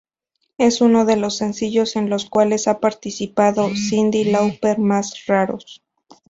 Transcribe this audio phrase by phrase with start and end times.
[0.57, 5.83] Es uno de los sencillo en los cuales ha participado Cyndi Lauper más raros.